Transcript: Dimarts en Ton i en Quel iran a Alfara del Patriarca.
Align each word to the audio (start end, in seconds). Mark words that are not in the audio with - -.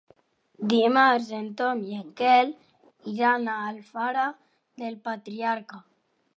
Dimarts 0.71 1.27
en 1.39 1.49
Ton 1.59 1.83
i 1.89 1.93
en 1.99 2.09
Quel 2.23 2.49
iran 3.13 3.47
a 3.55 3.61
Alfara 3.69 4.27
del 4.85 5.01
Patriarca. 5.09 5.83